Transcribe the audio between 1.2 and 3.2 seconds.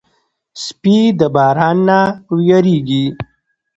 باران نه وېرېږي.